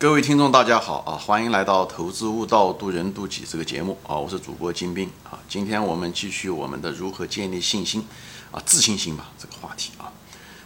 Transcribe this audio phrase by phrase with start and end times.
[0.00, 1.18] 各位听众，大家好啊！
[1.18, 4.14] 欢迎来到《投资悟道，渡人渡己》这个节目啊！
[4.14, 5.36] 我是主播金兵啊！
[5.48, 8.06] 今天我们继续我们的如何建立信心
[8.52, 10.12] 啊、自信心吧这个话题啊。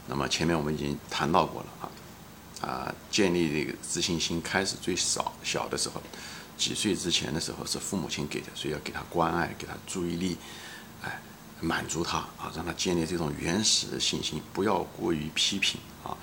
[0.06, 1.88] 那么前面我们已经谈到过了啊
[2.60, 6.02] 啊，建立这个自信心开始最少小的时候，
[6.58, 10.36] 几岁之前的时候是父母亲给的，所以要给他关爱，给他注意力，
[11.02, 11.22] 哎，
[11.58, 16.14] 满足他啊，让他建立这种原始的信心，不要过于批评啊。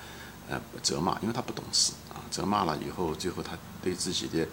[0.50, 4.44] 呃，责骂，因为他不懂事啊，责骂了以后，最后他对自己的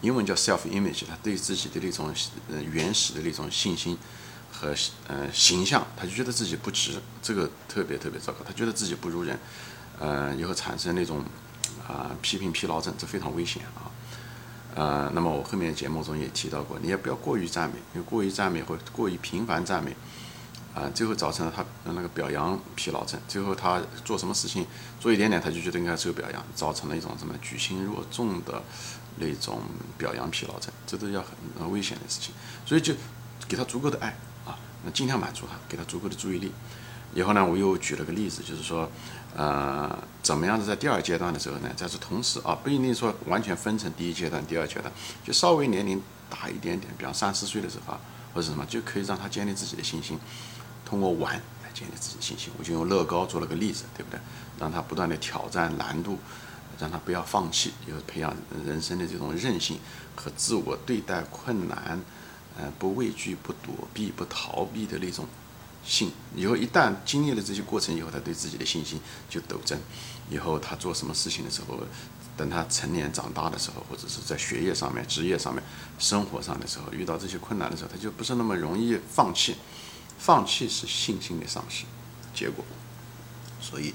[0.00, 2.14] 英文叫 self image，他对自己的那种
[2.50, 3.98] 呃原始的那种信心
[4.50, 4.74] 和
[5.06, 9.38] 呃形象，他就觉得自己不值，这个特别特别糟糕，他觉得自己不如人，
[9.98, 11.22] 呃，以后产生那种
[11.86, 13.92] 啊批评疲劳症，这非常危险啊，
[14.74, 19.94] 呃，那么我后面节目中也提到过，你也不要过于赞美，因为过于赞美或过于频繁赞美。
[20.78, 23.18] 啊，最后造成了他那个表扬疲劳症。
[23.26, 24.64] 最后他做什么事情，
[25.00, 28.62] 做一点点他就觉得应该受表扬，造成了一种什么举轻若重的
[29.16, 29.60] 那种
[29.96, 31.24] 表扬疲劳症，这都要
[31.58, 32.32] 很危险的事情。
[32.64, 32.94] 所以就
[33.48, 36.52] 给他足够的爱啊，那尽量满足他，给他足够的注意力。
[37.14, 38.88] 以后呢，我又举了个例子，就是说，
[39.34, 44.92] 呃，怎么样子在第二阶段的时候呢，在这同时啊，不一定说完全分成第一阶段、第二阶段，
[45.24, 48.00] 就稍微年龄大一点点，比方三四岁的时候啊，
[48.34, 50.18] 或者什么，就可以让他建立自己的信心。
[50.88, 54.18] 通过玩来建立自己信心，我就用乐高做了个例子，对不对？
[54.58, 56.18] 让他不断的挑战难度，
[56.80, 59.78] 让他不要放弃，以后培养人生的这种韧性
[60.16, 62.00] 和自我对待困难，
[62.56, 65.26] 呃，不畏惧、不躲避、不逃避的那种
[65.84, 66.10] 性。
[66.34, 68.98] 以后一旦经历了这些过程以后，他对自己的信心
[69.28, 69.78] 就陡增。
[70.30, 71.78] 以后他做什么事情的时候，
[72.36, 75.62] 等他成年长大的时候，或者是在学业上面、职业上面、
[75.98, 79.54] 生活上的时候，遇到这些困难的时候，他就不是那么容易放弃。
[80.18, 81.84] 放弃是信心的丧失
[82.34, 82.64] 结果，
[83.60, 83.94] 所以，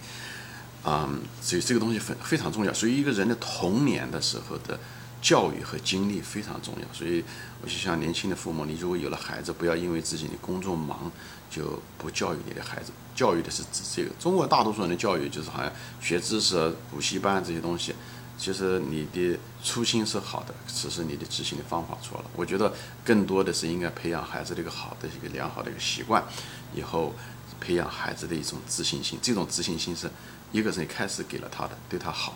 [0.83, 2.73] 嗯，所以这个东西非非常重要。
[2.73, 4.79] 所以一个人的童年的时候的
[5.21, 6.93] 教育和经历非常重要。
[6.93, 7.23] 所以
[7.61, 11.11] 我就像年轻的父母，你如果有了孩子，不要因为自己的工作忙
[11.49, 12.91] 就不教育你的孩子。
[13.15, 14.09] 教育的是指这个。
[14.19, 17.93] 中国大多数人的教育就是好像学知识、补习班这些东西。
[18.37, 22.25] 其实你的初心是好的，只是你的执行的方法错了。
[22.35, 22.73] 我觉得
[23.05, 26.23] 更多的是应该培养孩子的一个好的一个良好的一个习惯，
[26.75, 27.13] 以后
[27.61, 29.17] 培养孩子的一种自信心。
[29.21, 30.09] 这种自信心是
[30.51, 32.33] 一个是你开始给了他的，对他好；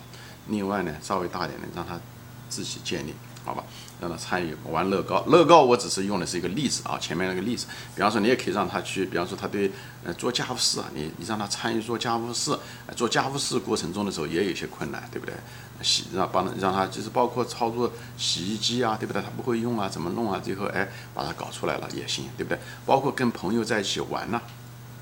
[0.47, 1.99] 另外呢，稍微大一点的让他
[2.47, 3.13] 自己建立。
[3.45, 3.63] 好吧，
[4.01, 5.23] 让他参与玩乐高。
[5.27, 7.65] 乐高我只是用的是一个例子啊，前面那个例子。
[7.95, 9.71] 比方说，你也可以让他去，比方说他对
[10.03, 12.57] 呃做家务事啊，你你让他参与做家务事。
[12.95, 15.33] 做家务事过程中的时候也有一些困难，对不对？
[15.81, 19.21] 洗让帮让他就是包括操作洗衣机啊，对不对？
[19.21, 20.41] 他不会用啊，怎么弄啊？
[20.43, 22.59] 最后哎把它搞出来了也行，对不对？
[22.85, 24.41] 包括跟朋友在一起玩呢。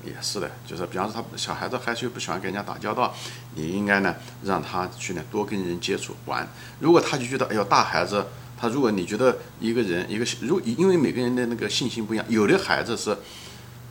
[0.04, 3.14] 也是的，就是比方说他小孩子害羞不喜欢跟人家打交道，
[3.54, 4.14] 你应该呢
[4.44, 6.46] 让他去呢多跟人接触玩。
[6.78, 8.24] 如果他就觉得哎呦大孩子，
[8.58, 13.16] 他如果你觉得一个人一个如因为每个人的那个信心不一样，有的孩子是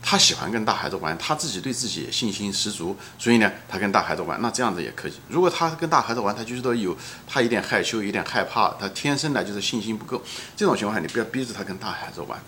[0.02, 5.12] 他喜欢跟大孩子玩，他自己对自己信心十足，所以呢他跟大孩子玩，那这样子也可以。
[5.28, 6.96] 如果他跟大孩子玩，他就觉得有
[7.26, 10.22] 他有点害羞，有点害怕，他天生的就是信心不够，
[10.56, 12.40] 这种情况下你不要逼着他跟大孩子玩。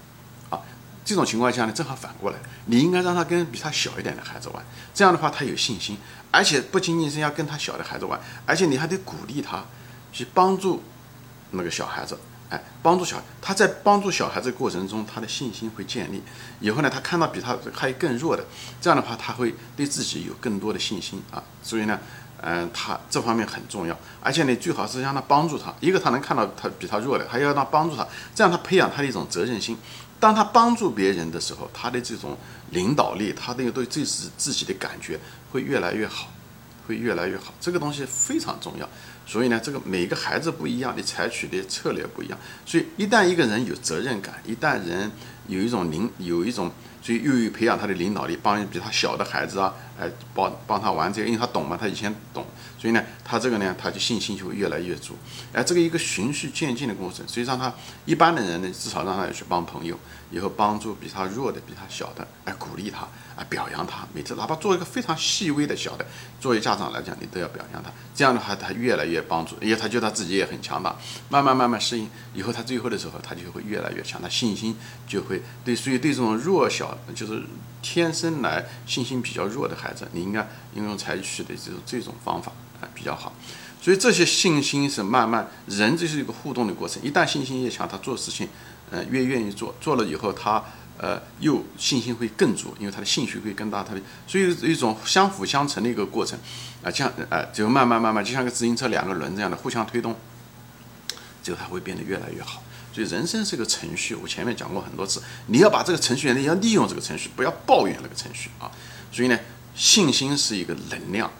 [1.08, 2.36] 这种情况下呢，正好反过来，
[2.66, 5.96] 你应该让他跟比他小一点的孩子玩，这样的话他有信心，
[6.30, 9.64] 而且不仅仅是要跟他小的孩子玩，而且你还得鼓励他
[10.12, 10.82] 去帮助
[11.52, 12.18] 那个小孩子，
[12.50, 16.22] 哎，帮助小他在帮助小孩子过程中，他的信心会建立。
[16.60, 18.44] 以后呢，他看到比他还更弱的，
[18.78, 21.42] 这样的话他会对自己有更多的信心啊。
[21.62, 21.98] 所以呢，
[22.42, 29.78] 嗯，他这方面很重要，而且你最好是让他帮助他，一个他能看到他比他弱的，还要让他帮助他，这样他培养他的一种责任心。
[30.20, 32.36] 当他帮助别人的时候，他的这种
[32.70, 35.18] 领导力，他的对这是自己的感觉
[35.50, 36.32] 会越来越好，
[36.86, 37.54] 会越来越好。
[37.60, 38.88] 这个东西非常重要。
[39.26, 42.38] 所以呢，这个每个孩子不一样，你采取的策略不一样。
[42.64, 45.10] 所以一旦一个人有责任感，一旦人
[45.46, 46.70] 有一种领，有一种，
[47.02, 52.46] 所以又有培养他的领导力，帮比他小的孩子啊，哎，帮帮他玩这个，因为他懂嘛，他以前懂。
[52.78, 55.16] 所以呢，他这个呢，他就信心就会越来越足。
[55.52, 57.26] 哎，这个一个循序渐进的过程。
[57.26, 57.72] 所以让他
[58.04, 59.98] 一般的人呢，至少让他去帮朋友，
[60.30, 63.00] 以后帮助比他弱的、比他小的，哎，鼓励他，
[63.34, 64.06] 啊，表扬他。
[64.14, 66.06] 每次哪怕做一个非常细微的小的，
[66.40, 67.90] 作为家长来讲，你都要表扬他。
[68.14, 70.94] 这样的话，他越来越帮助，因为他觉得他自己也很强大。
[71.28, 74.76] 慢慢慢慢适应以后，他最后的时候，他就会越来越强，他信心
[75.08, 75.74] 就会对。
[75.74, 77.42] 所以对这种弱小，就是
[77.82, 82.52] 天生来信心比较弱的孩子，孩子你应该应用采取的这种这种方法。
[82.80, 83.32] 啊，比较好，
[83.82, 87.02] 所以这些信心是慢慢人这是一个互动的过程。
[87.02, 88.48] 一旦信心越强，他做事情，
[88.88, 89.74] 呃，越愿意做。
[89.80, 90.62] 做了以后，他
[90.96, 96.38] 呃，又信心会更足，因为他的兴趣会更大，他的所以一种相辅相成的一个过程
[96.84, 100.14] 啊，像呃，就慢慢慢慢，就像个自行车两个轮这样的互相推动，
[101.42, 102.62] 最后它会变得越来越好。
[102.92, 108.70] 所以人生是个程序，我前面讲过很多次，你要把这个程序，你要利用这个程序，不要抱怨那个程序啊。
[109.10, 109.36] 所以呢，
[109.74, 111.30] 信心是一个能量，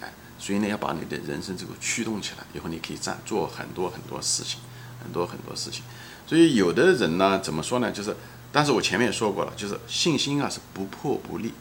[0.00, 4.60] 哎，所以呢，要把你的人生这个驱动起来，以后你可以干做很多很多事情，
[5.02, 5.82] 很多很多事情。
[6.26, 7.90] 所以有的人呢，怎么说呢？
[7.90, 8.16] 就是，
[8.50, 11.52] 但是我前面也说过了，就是信心啊是不破不立。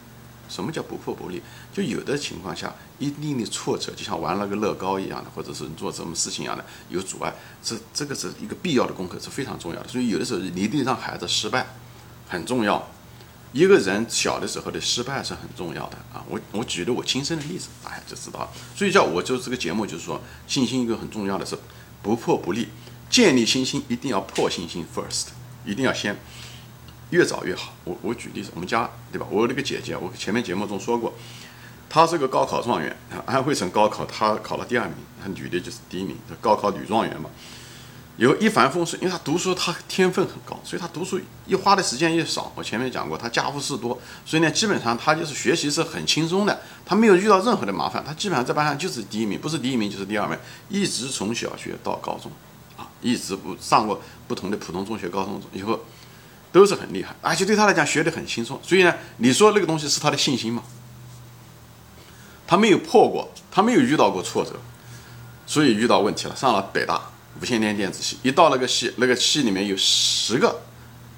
[0.47, 1.41] 什么叫不破不立？
[1.73, 7.33] 就有的情况下，一定的挫折，就像玩了个乐高一样的，或者是做什么事情一样的，有阻碍，
[7.63, 9.87] 这这个是一个必要的功课，是非常重要的。
[9.87, 11.65] 所以有的时候你一定让孩子失败，
[12.27, 12.85] 很重要。
[13.53, 16.23] 一个人小的时候的失败是很重要的啊。
[16.29, 18.49] 我我举的我亲身的例子，大家就知道了。
[18.75, 21.57] 所以叫我就这个节目就是说，信心一个很重要的是
[22.01, 22.69] 不破不立。
[23.09, 25.25] 建立信心一定要破信心 first，
[25.65, 26.17] 一定要先
[27.09, 27.73] 越早越好。
[27.83, 29.27] 我我举例子，我们家对吧？
[29.29, 31.13] 我有那个姐姐，我前面节目中说过，
[31.89, 32.95] 她是个高考状元，
[33.25, 37.29] 安徽省高考她考了第二名，她女的就是第一名，高考女状元嘛，
[38.17, 42.51] 有一帆风顺，因为他读书他天分很高，所以他读书一花的时间也少。
[42.55, 50.37] 我前面讲过，他家务事多，所以呢，基本上他就是学习是很轻松的，他没有遇到任何的麻烦，他基本上在班上就是第一名，不是第一名就是第二名，
[50.69, 52.31] 一直从小学到高中。
[52.77, 55.79] 啊一直不上过不同的普通中学、高中以后，
[56.51, 58.59] 都是很厉害，而且对他来讲学得很轻松。
[58.61, 60.61] 所以呢，你说那个东西是他的信心吗？
[62.45, 64.51] 他没有破过，他没有遇到过挫折，
[65.47, 66.35] 所以遇到问题了。
[66.35, 67.01] 上了北大
[67.39, 70.61] 无线电电子系，一到那个系，那个系里面有十个，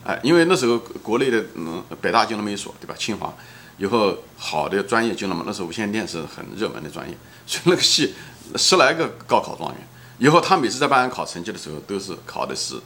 [0.05, 2.95] 哎，因为那时候国内的嗯北大就那么一所，对吧？
[2.97, 3.33] 清华
[3.77, 7.17] 以后好的专业就那么，那时候无线电是很热门的专业，
[7.47, 8.13] 所以那个系
[8.55, 9.87] 十来个高考状元。
[10.19, 12.79] 以后他每次在班上考成绩的时候，都是考的是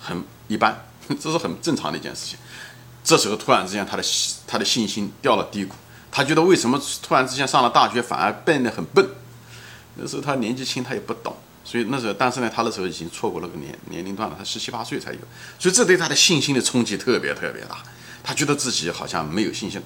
[0.00, 0.86] 很一般，
[1.20, 2.38] 这是很正常的一件事情。
[3.02, 4.02] 这时候突然之间，他的
[4.46, 5.74] 他的信心掉了低谷，
[6.10, 9.06] 他觉得为什么突然之间上了大学反而变得很笨？
[9.96, 15.18] 那时候他年纪轻，他也不懂，所以那时候，但是呢，他那时候已经错过那个年年龄段了，他十七八岁才有，
[15.58, 17.82] 所以这对他的信心的冲击特别特别大。
[18.22, 19.82] 他觉得自己好像没有信心，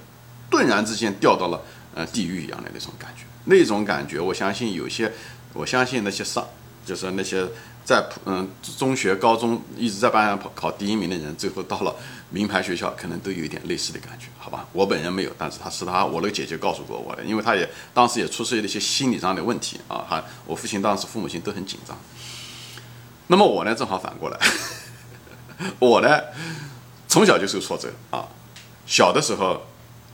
[0.51, 1.63] 顿然之间掉到了
[1.95, 5.13] 呃地狱一样的那种感觉，那种感觉，我相信有些。
[5.55, 6.47] 我相信那些上，
[6.85, 7.45] 就是那些
[7.83, 8.47] 在普嗯
[8.77, 11.97] 中学、高中一直在班上考考第一名的人，最后到了
[12.31, 14.67] 名牌学校，可能都有一点类似的感觉，好吧？
[14.73, 21.97] 我本人没有，但是他是他我那个姐姐告诉过我的，因为他也当时也出现了一些心理上的问题啊，哈，我父亲当时父母亲都很紧张。
[23.29, 24.39] 那么我呢，正好反过来，
[25.79, 26.21] 我呢
[27.07, 28.27] 从小就受挫折啊，
[28.87, 29.63] 小的时候。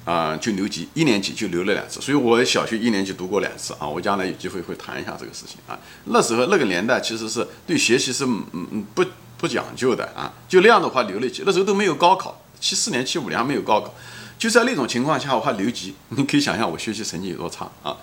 [0.04, 3.88] 啊，就留级，一年级就留了两次，所以我小学一年级读过两次啊。
[3.88, 5.78] 我将来有机会会谈一下这个事情啊。
[6.04, 9.02] 那时候那个年代其实是对学习是嗯嗯不
[9.44, 11.42] 不讲究的啊，就那样的话留了级。
[11.44, 13.92] 那时候都没有高考，七四年、七五年还没有高考，
[14.38, 17.98] 就在那种情况下我还留级， 你可以想象我学习成绩有多差啊。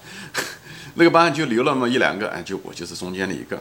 [0.93, 3.59] 那个班就留那么一两个，哎，就我就是中间的一个。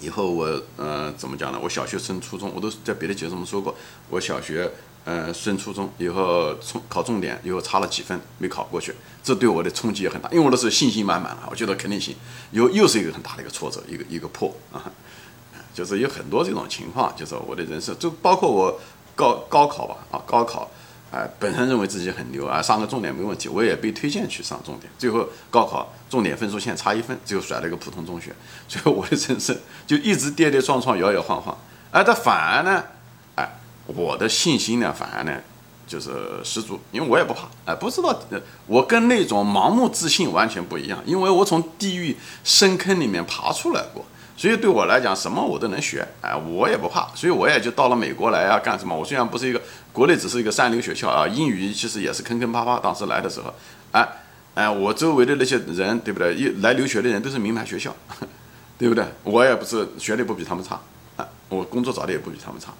[0.00, 1.58] 以后我呃怎么讲呢？
[1.62, 3.74] 我小学升初中，我都在别的节目中说过，
[4.10, 4.70] 我小学。
[5.06, 10.30] 呃，升初中以后，重考重点以后差了几分没考过去，这对我的冲击也很大。
[10.30, 12.16] 因为我那时候信心满满啊，我觉得肯定行。
[12.52, 14.80] 又又是一个很大的一个挫折，一个一个破啊，
[15.74, 18.80] 就是有很多这种情况，就是我的人生，就包括我
[19.14, 20.70] 高高考吧啊，高考，
[21.10, 28.34] 哎，本身认为自己很牛啊，上个重点没问题，我也被推荐去上重点，最后高考重点分数线差一分，最后甩了一个普通中学，
[28.68, 29.54] 所以我的人生
[29.86, 31.54] 就一直跌跌撞撞，摇摇晃晃。
[31.90, 32.82] 哎，但反而呢。
[33.86, 35.38] 我的信心呢，反而呢，
[35.86, 36.10] 就是
[36.42, 38.18] 十足，因为我也不怕，哎，不知道，
[38.66, 44.02] 我跟那种盲目自信完全不一样，因为我从地狱深坑里面爬出来过，
[44.36, 48.96] 所以对我来讲，什么我都能学，哎，我也不怕，所以我也就到了美国来啊，干什么？
[48.96, 49.60] 我虽然不是一个
[49.92, 53.54] 国内只是一个三流学校啊，英语其实也是坑坑巴巴，当时来的时候，
[53.92, 54.06] 哎，
[54.54, 56.34] 哎，我周围的那些人，对不对？
[56.34, 57.94] 一来留学的人都是名牌学校，
[58.76, 59.04] 对不对？
[59.22, 60.80] 我也不是学历不比他们差，
[61.16, 62.72] 啊，我工作找的也不比他们差。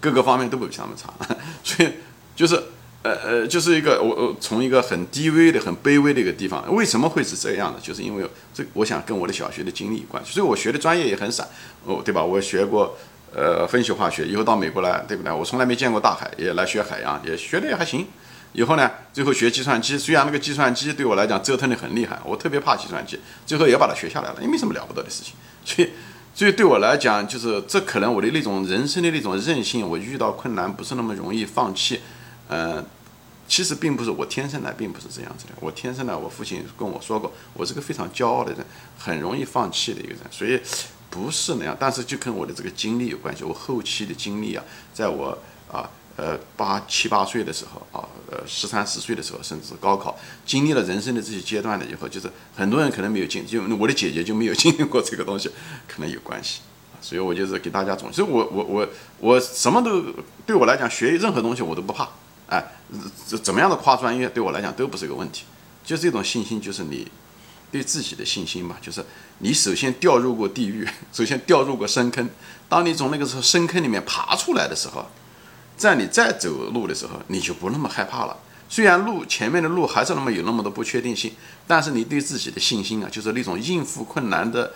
[0.00, 1.08] 各个方面都不比他们差，
[1.64, 1.90] 所以
[2.36, 2.62] 就是，
[3.04, 7.78] 呃呃，就是一个我我从一个很低微的、很卑微的一个地方，为什么会是这样的？
[7.78, 10.32] 就是因为这，我想跟我的小学的经历有关系。
[10.32, 11.46] 所以我学的专业也很散，
[11.84, 12.24] 哦，对吧？
[12.24, 12.96] 我学过
[13.34, 15.30] 呃分析化学，以后到美国来，对不对？
[15.30, 18.06] 我从来没见过大海，也来学海洋，也学的也还行。
[18.54, 25.34] 以后呢，最后学计算机，虽然那个计算机对我来讲折腾的很厉害，我特别怕计算机，最后也把它学下来了，也没什么了不得的事情。
[25.62, 25.90] 所以。
[26.36, 32.00] 所以对我来讲，就是这可能我的那种人生的那种韧性，我遇到困难不是那么容易放弃。
[32.48, 32.84] 呃，
[33.48, 35.52] 其实并不是我天生来，并不是这样子的。
[35.60, 38.64] 我天生来，我父亲跟我说过，我是个非常骄傲的人，
[38.98, 40.20] 很容易放弃的一个人。
[40.30, 40.60] 所以
[41.10, 43.44] 不是那样，但是就跟我的这个经历有关系。
[43.44, 45.36] 我后期的经历啊，在我
[45.70, 55.48] 啊呃八七八岁的时候啊，呃十三四岁的时候，甚至高考，经历了人生的这些阶段了以后，就是很多人可能没有经，就我的姐姐就没有经历过这个东西，
[55.86, 56.60] 可能有关系。
[57.00, 58.88] 所以我就是给大家总，所以我我我
[59.20, 60.02] 我什么都
[60.46, 62.08] 对我来讲，学任何东西我都不怕，
[62.48, 62.64] 哎，
[63.26, 65.44] 怎怎么样的跨专业对我来讲都不是一个问题，
[65.84, 67.10] 就这种信心，就是你
[67.72, 69.04] 对自己的信心吧，就是
[69.38, 72.28] 你首先掉入过地狱， 首先掉入过深坑，
[72.68, 75.06] 当你从那个时候深坑里面爬出来的时候，
[75.76, 78.36] 在你再走路的时候，你就不那么害怕了。
[78.68, 81.32] 虽然路前面的路还是那么有那么多不确定性，
[81.66, 84.72] 但是你对自己的信心啊，就是那种应付困难的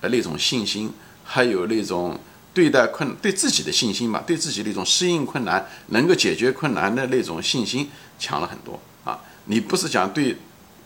[0.00, 0.92] 呃那种信心。
[1.28, 2.16] 还有那种
[2.56, 9.20] 对待困对自己的信心吧，对自己的一种适应困难、能够解决困难的那种信心强了很多啊！
[9.44, 10.34] 你不是讲对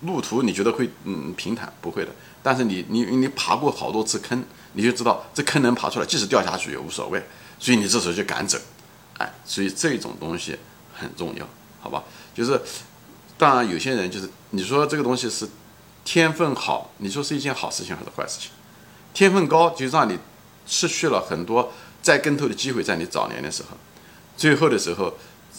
[0.01, 2.11] 路途你觉得会嗯平坦，不会的。
[2.43, 7.25] 但是你你你爬过好多次坑，你就知道这坑能爬出来，即使掉下去也无所谓。
[7.61, 8.59] 所以你这时候就敢走，
[9.19, 10.57] 哎，所以这种东西
[10.93, 11.49] 很重要，
[11.81, 12.03] 好吧？
[12.35, 12.61] 就是
[13.39, 15.49] 当然有些人就是你说这个东西是
[16.05, 18.51] 天分好，你说是一件好事情还是坏事情？
[19.15, 20.19] 天分高就让你。
[20.71, 23.77] 失去了很多栽跟头的机会，在你早年的时候，
[24.37, 25.13] 最后的时候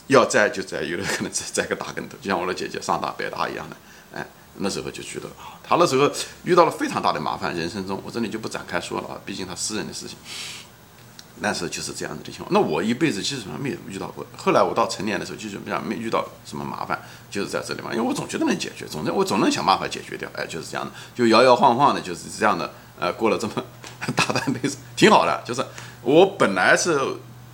[0.08, 3.76] 要栽就栽，有的可能栽栽个大跟头，就像我的姐姐上大北大一样的，
[4.16, 4.26] 哎，
[4.56, 6.10] 那时候就觉得啊，她那时候
[6.46, 10.18] 遇到了非常大的麻烦，人生中我这里就不展开说了啊，毕竟她私人的事情。
[11.44, 12.50] 那时候就是这样子的情况。
[12.54, 14.24] 那我一辈子基本上没有遇到过。
[14.38, 17.02] 后来我到成年的时候，基本上没遇到什么麻烦，
[17.32, 20.30] 就是在这里嘛，因为我总觉得能解决，总之我总能想办法解决掉。
[20.36, 23.54] 哎，就是这样的，就摇摇晃晃的，就是这样的，呃，过了这么
[24.16, 25.42] 大半辈子，挺好的。
[25.46, 25.66] 就是
[26.02, 27.00] 我本来是，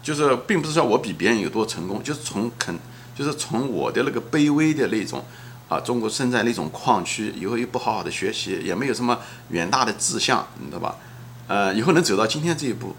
[0.02, 2.78] 就是并不是说我比别人有多成功，就是从肯，
[3.16, 5.24] 就是从我的那个卑微的那种，
[5.68, 9.18] 啊，中国生在那种矿区，以后又不好好的学习，也没有什么
[9.50, 10.96] 远大的志向，你知道吧？
[11.48, 12.96] 呃，以后能走到今天这一步。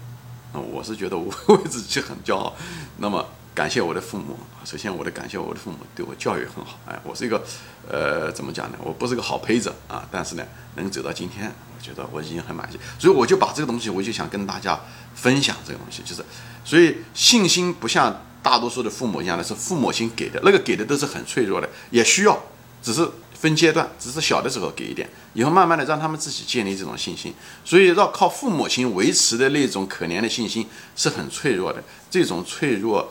[0.51, 2.55] 啊，我是觉得我 为自己很骄傲。
[2.97, 6.79] 那么感谢我的父母，首先我的感谢我的父母对我教育很好。
[6.87, 7.39] 哎，我是一个，
[7.87, 8.77] 呃，怎么讲呢？
[8.83, 10.43] 我不是个好胚子啊，但是呢，
[10.75, 12.77] 能走到今天，觉得我已经很满意。
[12.99, 14.79] 所以我就把这个东西，我就想跟大家
[15.15, 16.23] 分享这个东西，就是，
[16.63, 22.37] 所以信心不像大多数的父母一样的是父母亲给的，那个给的都是很脆弱的，也需要，
[22.81, 23.09] 只是。
[23.39, 27.33] 分阶段，只是小的时候给一点，以后慢慢的让他们自己建立这种信心。
[27.63, 31.81] 所以要靠父母亲维持的那种可怜的信心是很脆弱的，
[32.11, 33.09] 这种脆弱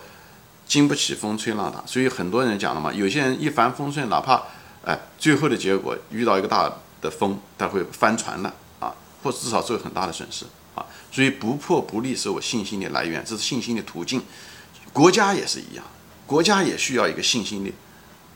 [0.66, 1.82] 经不起风吹浪打。
[1.86, 4.42] 所以很多人讲了嘛，有些人一帆风顺，哪怕
[4.84, 10.84] 哎最后的结果遇到一个大的风，它会翻船了啊，或至少受很大的损失啊。
[11.10, 14.22] 所以不破不立是我信心的来源，这是信心的途径。
[14.92, 15.84] 国家也是一样，
[16.26, 17.70] 国家也需要一个信心的。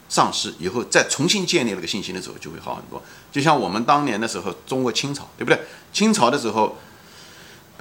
[0.09, 3.03] 丧失以后，再重新建立那个信心的时候，就会好很多。
[3.33, 5.59] 就像我们当年的时候，中国清朝，对不对？
[5.91, 6.77] 清朝的时候，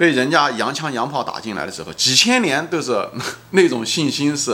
[0.02, 3.08] 被人家洋枪洋炮打进来的时候，几千年都是
[3.50, 4.50] 那种信心是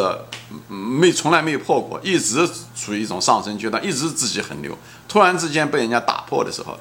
[0.68, 4.76] 没从来没有破过，一直处于一种上升阶段，一直自己很牛。
[5.08, 6.78] 突然之间被人家打破的时候，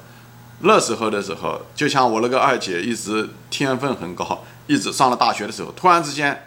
[0.60, 6.44] 那时候的时候，就像我那个二姐，一直天分很高，一直上了大学的时候，突然之间。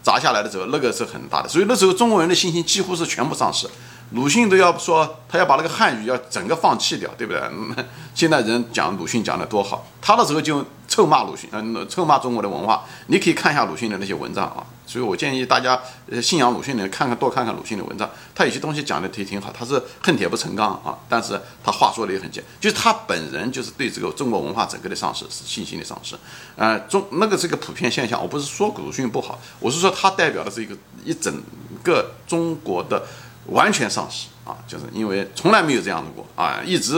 [0.00, 3.68] 砸下来的时候，那个是很大的，所以那时候中国人的信心几乎是全部丧失。
[4.10, 7.42] 鲁迅都要说他要把那个汉语要整个放弃掉，对不对？
[8.14, 12.84] 现在人讲鲁迅讲的多好，他那时候就臭骂鲁迅，嗯，臭骂中国的文化。
[13.08, 14.64] 你可以看一下鲁迅的那些文章啊。
[14.86, 15.78] 所以我建议大家，
[16.10, 19.52] 呃，信仰鲁迅的人看看多看看鲁迅的文章，他有些东西讲的挺挺好。
[19.52, 26.16] 他是恨铁不成钢啊，但是他话说的也很简，就是他本人就是对这个中国文化整个的丧失是信心的丧失。
[26.56, 30.74] 呃，中那个是个普遍现象，我不是说鲁迅不好，我是说他代表的是一个
[31.04, 31.38] 一整
[31.84, 33.04] 个中国的
[33.48, 36.94] 完全丧失啊，就是因为从来没有这样的过啊，一直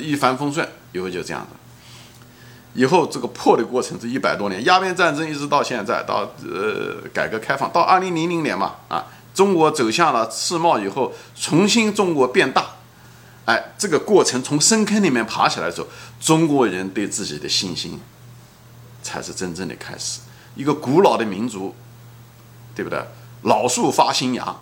[0.00, 1.48] 一帆风顺，以后就这样子。
[2.74, 12.66] 以后这个破的过程是一百多年，鸦片战争一直到现在，到呃改革开放，到二零零零年嘛，啊，中国走向了世贸以后，重新中国变大，
[13.46, 15.88] 哎，这个过程从深坑里面爬起来的时候，
[16.20, 17.98] 中国人对自己的信心
[19.02, 20.20] 才是真正的开始。
[20.54, 21.74] 一个古老的民族，
[22.74, 23.02] 对不对？
[23.42, 24.56] 老树发新芽。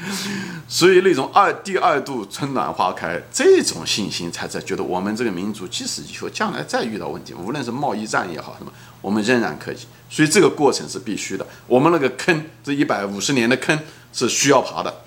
[0.68, 9.76] 所以那种二第二度春暖花开这种信心，才在觉得我们这个民族，即使以后将来再遇到问题，无论是贸易战也好什么，我们仍然可以。
[10.10, 11.46] 所以这个过程是必须的。
[11.66, 13.78] 我们那个坑，这一百五十年的坑
[14.12, 15.02] 是需要爬的。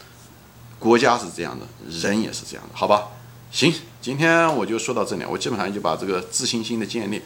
[0.79, 3.07] 国家是这样的，人也是这样的，好吧？
[3.51, 7.21] 行，今天我就说到这里，我基本上就把这个自信心的建立。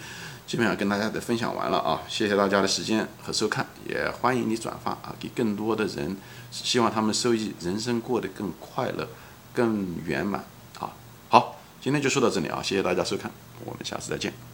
[0.47, 6.15] 基本上跟大家的分享完了啊，谢谢大家的时间和收看，也欢迎你转发啊，给更多的人，
[6.51, 9.07] 希望他们收益人生过得更快乐、
[9.53, 10.43] 更圆满
[10.79, 10.93] 啊。
[11.29, 13.31] 好，今天就说到这里啊，谢谢大家收看，
[13.65, 14.45] 我们下次再见。